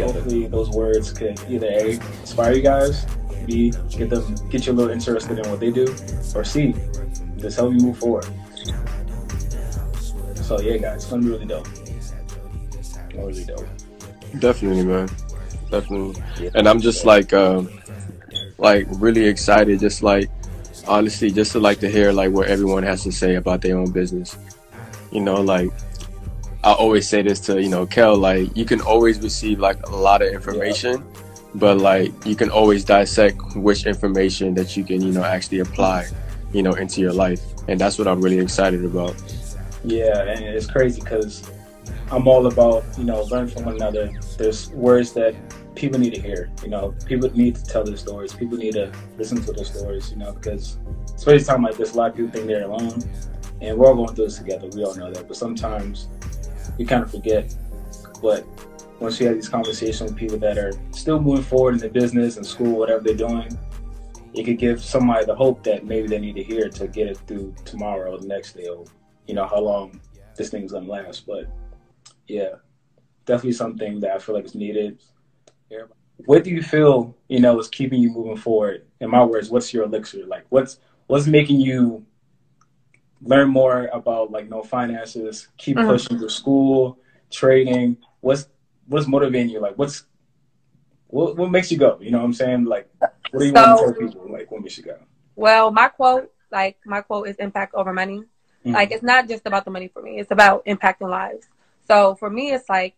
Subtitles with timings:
[0.00, 3.06] Hopefully, those words could either a inspire you guys,
[3.46, 5.86] b get them get you a little interested in what they do,
[6.34, 6.74] or c
[7.38, 8.26] just help you move forward.
[10.34, 11.68] So yeah, guys, it's gonna be really dope.
[13.14, 13.66] Really dope.
[14.38, 15.08] Definitely, man.
[15.70, 16.22] Definitely.
[16.40, 16.50] Yeah.
[16.54, 17.68] And I'm just like, um,
[18.58, 19.80] like really excited.
[19.80, 20.30] Just like,
[20.86, 23.90] honestly, just to like to hear like what everyone has to say about their own
[23.90, 24.36] business.
[25.10, 25.70] You know, like
[26.66, 29.94] I always say this to you know Kel, like you can always receive like a
[29.94, 31.20] lot of information, yeah.
[31.54, 36.08] but like you can always dissect which information that you can you know actually apply,
[36.52, 39.14] you know, into your life, and that's what I'm really excited about.
[39.84, 41.48] Yeah, and it's crazy because
[42.10, 44.10] I'm all about you know learn from one another.
[44.36, 45.36] There's words that
[45.76, 46.50] people need to hear.
[46.64, 48.34] You know, people need to tell their stories.
[48.34, 50.10] People need to listen to their stories.
[50.10, 50.78] You know, because
[51.14, 53.04] especially time like this, a lot of people think they're alone,
[53.60, 54.68] and we're all going through this together.
[54.74, 56.08] We all know that, but sometimes
[56.78, 57.54] we kind of forget.
[58.22, 58.46] But
[59.00, 62.36] once you have these conversations with people that are still moving forward in their business
[62.36, 63.48] and school, whatever they're doing,
[64.34, 67.18] it could give somebody the hope that maybe they need to hear to get it
[67.26, 68.84] through tomorrow or the next day or
[69.26, 70.00] you know how long
[70.36, 71.26] this thing's gonna last.
[71.26, 71.46] But
[72.28, 72.56] yeah,
[73.24, 75.02] definitely something that I feel like is needed.
[76.24, 78.86] What do you feel you know is keeping you moving forward?
[79.00, 80.26] In my words, what's your elixir?
[80.26, 82.04] Like, what's what's making you
[83.26, 85.88] learn more about like no finances, keep mm-hmm.
[85.88, 86.98] pushing through school,
[87.30, 87.96] trading?
[88.20, 88.48] What's
[88.86, 89.60] what's motivating you?
[89.60, 90.04] Like, what's
[91.08, 91.98] what what makes you go?
[92.00, 92.64] You know what I'm saying?
[92.64, 94.32] Like, what do you so, want to tell people?
[94.32, 94.98] Like, what makes you go?
[95.34, 98.20] Well, my quote, like my quote, is impact over money.
[98.20, 98.72] Mm-hmm.
[98.72, 100.18] Like it's not just about the money for me.
[100.18, 101.48] It's about impacting lives.
[101.86, 102.94] So for me, it's like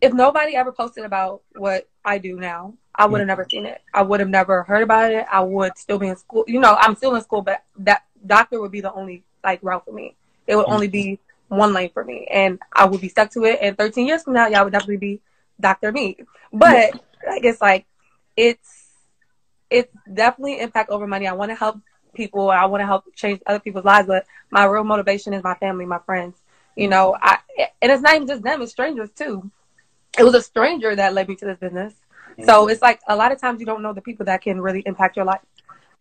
[0.00, 3.28] if nobody ever posted about what I do now, I would have mm-hmm.
[3.28, 3.80] never seen it.
[3.94, 5.26] I would have never heard about it.
[5.30, 6.44] I would still be in school.
[6.46, 9.84] You know, I'm still in school, but that doctor would be the only like route
[9.84, 10.14] for me.
[10.46, 13.58] It would only be one lane for me, and I would be stuck to it.
[13.60, 15.20] And 13 years from now, y'all would definitely be
[15.60, 16.16] Doctor Me.
[16.52, 16.92] But
[17.26, 17.86] like it's like
[18.36, 18.88] it's
[19.70, 21.26] it's definitely impact over money.
[21.26, 21.78] I want to help
[22.14, 22.50] people.
[22.50, 25.86] I want to help change other people's lives, but my real motivation is my family,
[25.86, 26.36] my friends.
[26.76, 27.38] You know, I
[27.80, 29.50] and it's not even just them; it's strangers too.
[30.18, 31.94] It was a stranger that led me to this business.
[32.44, 34.82] So it's like a lot of times you don't know the people that can really
[34.86, 35.40] impact your life.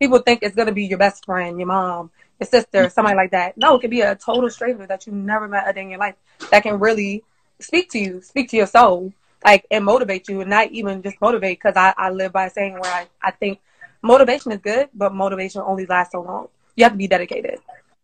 [0.02, 2.90] People think it's gonna be your best friend, your mom, your sister, mm-hmm.
[2.90, 3.56] somebody like that.
[3.56, 6.00] No, it could be a total stranger that you never met a day in your
[6.00, 6.16] life
[6.50, 7.24] that can really
[7.60, 9.14] speak to you, speak to your soul,
[9.46, 11.60] like and motivate you, and not even just motivate.
[11.60, 13.60] Because I, I live by saying where I, I think
[14.02, 16.48] motivation is good, but motivation only lasts so long.
[16.76, 17.60] You have to be dedicated.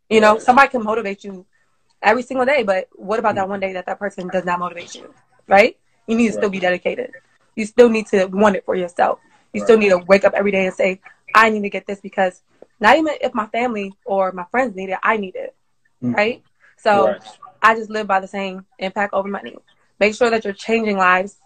[0.07, 1.47] You know, somebody can motivate you
[2.03, 3.49] every single day, but what about that mm-hmm.
[3.49, 5.11] one day that that person does not motivate you,
[5.47, 5.75] right?
[6.05, 7.09] You need to still be dedicated.
[7.55, 9.17] You still need to want it for yourself.
[9.53, 11.01] You still need to wake up every day and say,
[11.33, 12.41] I need to get this because
[12.79, 15.55] not even if my family or my friends need it, I need it,
[16.03, 16.13] mm.
[16.13, 16.43] right?
[16.77, 17.21] So right.
[17.61, 19.55] I just live by the same impact over money.
[19.99, 21.37] Make sure that you're changing lives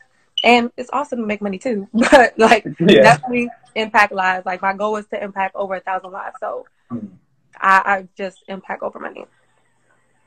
[0.44, 1.88] and it's awesome to make money too.
[1.94, 3.02] But like yeah.
[3.02, 4.46] definitely impact lives.
[4.46, 6.36] Like my goal is to impact over a thousand lives.
[6.40, 7.10] So mm.
[7.60, 9.26] I, I just impact over money.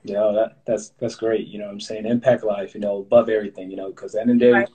[0.05, 1.47] Yeah, that that's that's great.
[1.47, 2.75] You know, I'm saying impact life.
[2.75, 3.71] You know, above everything.
[3.71, 4.69] You know, because at the end of the day, right.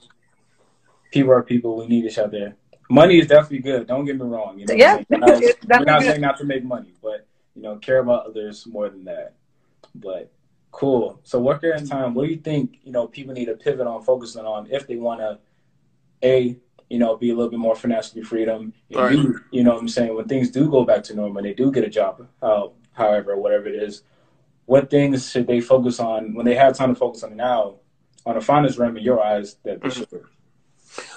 [1.12, 1.76] people are people.
[1.76, 2.56] We need each other.
[2.90, 3.86] Money is definitely good.
[3.86, 4.58] Don't get me wrong.
[4.58, 7.76] You know, yeah, we're not, we're not saying not to make money, but you know,
[7.76, 9.34] care about others more than that.
[9.94, 10.32] But
[10.70, 11.20] Cool.
[11.24, 14.02] So work in time, what do you think, you know, people need to pivot on
[14.02, 15.38] focusing on if they want to,
[16.22, 16.56] A,
[16.88, 18.72] you know, be a little bit more financially freedom.
[18.92, 19.12] Right.
[19.12, 20.14] You, you know what I'm saying?
[20.14, 23.36] When things do go back to normal, and they do get a job, uh, however,
[23.36, 24.02] whatever it is,
[24.66, 27.76] what things should they focus on when they have time to focus on now
[28.24, 30.00] on a finance realm in your eyes that they mm-hmm.
[30.00, 30.24] should?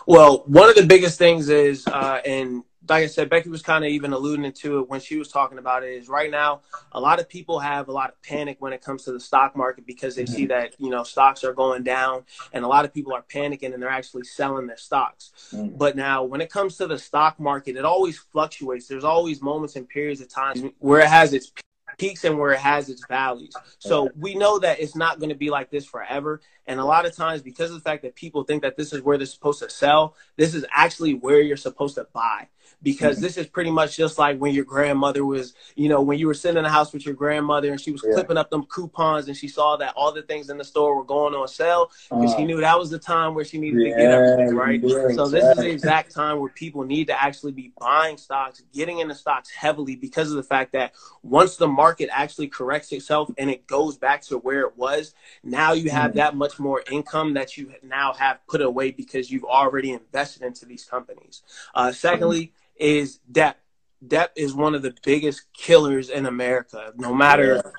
[0.05, 3.83] Well, one of the biggest things is, uh, and like I said, Becky was kind
[3.83, 5.93] of even alluding to it when she was talking about it.
[5.93, 9.03] Is right now, a lot of people have a lot of panic when it comes
[9.05, 10.33] to the stock market because they mm-hmm.
[10.33, 13.73] see that you know stocks are going down, and a lot of people are panicking
[13.73, 15.31] and they're actually selling their stocks.
[15.51, 15.77] Mm-hmm.
[15.77, 18.87] But now, when it comes to the stock market, it always fluctuates.
[18.87, 21.51] There's always moments and periods of time where it has its
[21.97, 23.55] peaks and where it has its valleys.
[23.79, 26.41] So we know that it's not going to be like this forever.
[26.67, 29.01] And a lot of times, because of the fact that people think that this is
[29.01, 32.47] where they're supposed to sell, this is actually where you're supposed to buy
[32.81, 33.23] because mm-hmm.
[33.23, 36.33] this is pretty much just like when your grandmother was, you know, when you were
[36.33, 38.13] sitting in the house with your grandmother and she was yeah.
[38.13, 41.03] clipping up them coupons and she saw that all the things in the store were
[41.03, 42.43] going on sale because uh, she uh-huh.
[42.43, 44.81] knew that was the time where she needed yeah, to get everything right.
[44.81, 48.63] Yeah, so this is the exact time where people need to actually be buying stocks,
[48.73, 53.29] getting into stocks heavily because of the fact that once the market actually corrects itself
[53.37, 56.19] and it goes back to where it was, now you have mm-hmm.
[56.19, 60.65] that much more income that you now have put away because you've already invested into
[60.65, 61.43] these companies.
[61.75, 63.59] Uh, secondly, mm-hmm is debt.
[64.05, 66.91] Debt is one of the biggest killers in America.
[66.97, 67.73] No matter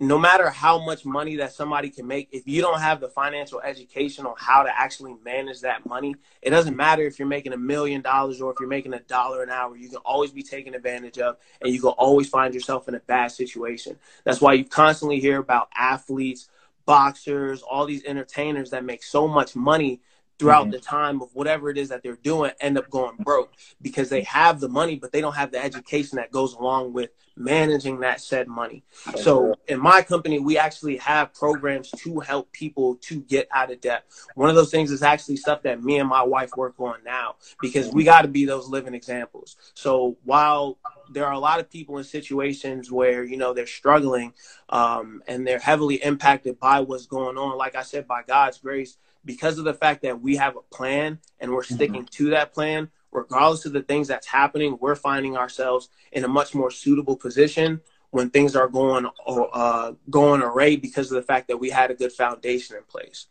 [0.00, 3.60] no matter how much money that somebody can make, if you don't have the financial
[3.60, 7.56] education on how to actually manage that money, it doesn't matter if you're making a
[7.56, 9.76] million dollars or if you're making a dollar an hour.
[9.76, 13.00] You can always be taken advantage of, and you can always find yourself in a
[13.00, 13.98] bad situation.
[14.22, 16.48] That's why you constantly hear about athletes,
[16.86, 20.00] boxers, all these entertainers that make so much money
[20.38, 20.72] throughout mm-hmm.
[20.72, 23.52] the time of whatever it is that they're doing end up going broke
[23.82, 27.10] because they have the money but they don't have the education that goes along with
[27.38, 28.82] managing that said money.
[29.16, 33.80] So in my company we actually have programs to help people to get out of
[33.80, 34.04] debt.
[34.34, 37.36] One of those things is actually stuff that me and my wife work on now
[37.60, 39.56] because we got to be those living examples.
[39.74, 40.78] So while
[41.10, 44.32] there are a lot of people in situations where you know they're struggling
[44.68, 48.98] um, and they're heavily impacted by what's going on like i said by god's grace
[49.28, 52.24] because of the fact that we have a plan and we're sticking mm-hmm.
[52.24, 56.54] to that plan, regardless of the things that's happening, we're finding ourselves in a much
[56.54, 61.58] more suitable position when things are going uh, going array because of the fact that
[61.58, 63.26] we had a good foundation in place.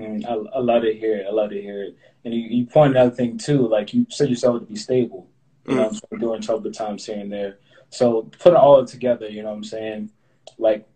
[0.00, 1.26] Mm, I, I, love to hear it.
[1.28, 1.98] I love to hear it.
[2.24, 5.28] And you, you pointed out a thing too, like you said yourself to be stable.
[5.68, 5.76] You mm.
[5.76, 7.58] know, I'm during troubled times here and there.
[7.90, 10.10] So putting all together, you know what I'm saying?
[10.56, 10.88] Like,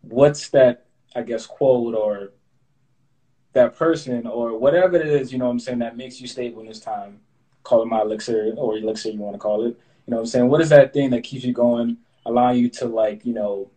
[0.00, 0.86] what's that?
[1.14, 2.32] I guess quote or
[3.52, 6.60] that person or whatever it is, you know what I'm saying, that makes you stable
[6.60, 7.20] in this time.
[7.62, 9.78] Call it my elixir or elixir you want to call it.
[10.06, 10.48] You know what I'm saying?
[10.48, 13.70] What is that thing that keeps you going, allowing you to like, you know,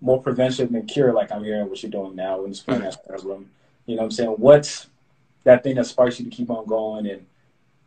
[0.00, 3.50] more prevention than cure, like I'm hearing what you're doing now in this finance problem.
[3.86, 4.30] You know what I'm saying?
[4.30, 4.88] What's
[5.44, 7.26] that thing that sparks you to keep on going and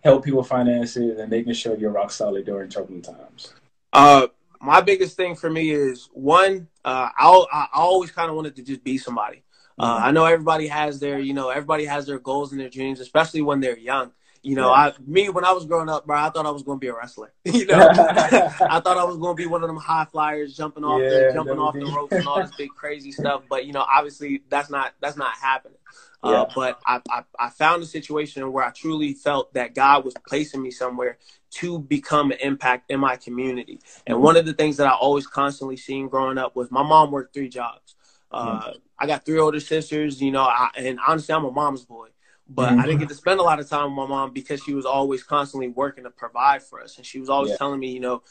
[0.03, 3.53] help people finances and making sure you're rock solid during troubling times?
[3.93, 4.27] Uh
[4.61, 8.63] my biggest thing for me is one, uh, I I always kind of wanted to
[8.63, 9.43] just be somebody.
[9.79, 12.99] Uh, I know everybody has their, you know, everybody has their goals and their dreams,
[12.99, 14.11] especially when they're young.
[14.43, 14.73] You know, yeah.
[14.73, 16.87] I me when I was growing up, bro, I thought I was going to be
[16.87, 17.31] a wrestler.
[17.45, 20.83] you know, I thought I was going to be one of them high flyers, jumping
[20.83, 23.43] off, yeah, the, jumping off the ropes and all this big crazy stuff.
[23.47, 25.77] But you know, obviously that's not that's not happening.
[26.23, 26.41] Uh, yeah.
[26.41, 30.15] Uh, but I, I I found a situation where I truly felt that God was
[30.27, 31.19] placing me somewhere
[31.51, 33.79] to become an impact in my community.
[34.07, 34.23] And mm-hmm.
[34.23, 37.33] one of the things that I always constantly seen growing up was my mom worked
[37.33, 37.95] three jobs.
[38.31, 38.77] Uh, mm-hmm.
[38.97, 42.07] I got three older sisters, you know, I, and honestly, I'm a mom's boy.
[42.53, 42.81] But mm-hmm.
[42.81, 44.85] I didn't get to spend a lot of time with my mom because she was
[44.85, 46.97] always constantly working to provide for us.
[46.97, 47.57] And she was always yeah.
[47.57, 48.23] telling me, you know,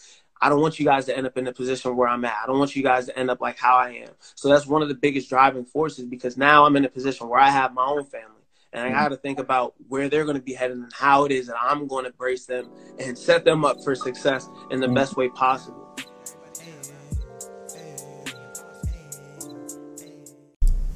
[0.43, 2.37] I don't want you guys to end up in the position where I'm at.
[2.43, 4.11] I don't want you guys to end up like how I am.
[4.35, 7.41] So that's one of the biggest driving forces because now I'm in a position where
[7.41, 8.37] I have my own family.
[8.73, 8.99] And I mm-hmm.
[8.99, 11.57] got to think about where they're going to be headed and how it is that
[11.61, 12.71] I'm going to brace them
[13.01, 14.95] and set them up for success in the mm-hmm.
[14.95, 15.90] best way possible.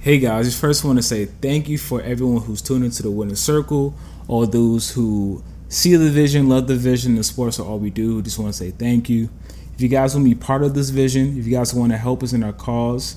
[0.05, 3.11] Hey guys, just first want to say thank you for everyone who's tuned into the
[3.11, 3.95] winning circle,
[4.29, 8.21] all those who see the vision, love the vision, the sports are all we do.
[8.21, 9.31] Just want to say thank you.
[9.75, 11.97] If you guys want to be part of this vision, if you guys want to
[11.97, 13.17] help us in our cause,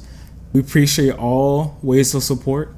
[0.54, 2.74] we appreciate all ways of support.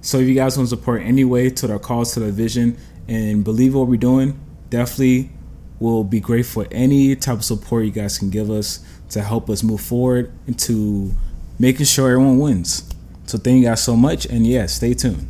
[0.00, 2.76] So if you guys want to support any way to our cause, to the vision,
[3.06, 5.30] and believe what we're doing, definitely
[5.78, 9.48] will be grateful for any type of support you guys can give us to help
[9.48, 11.12] us move forward into
[11.60, 12.92] making sure everyone wins.
[13.32, 15.26] So thank you guys so much, and yeah, stay tuned.